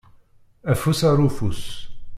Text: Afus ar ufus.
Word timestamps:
Afus 0.71 0.99
ar 1.09 1.19
ufus. 1.27 1.61